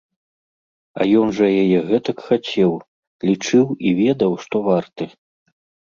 А 0.99 1.07
ён 1.19 1.27
жа 1.41 1.47
яе 1.63 1.79
гэтак 1.93 2.17
хацеў, 2.31 2.71
лічыў 3.31 3.65
і 3.87 3.95
ведаў, 4.05 4.31
што 4.43 4.55
варты. 4.73 5.03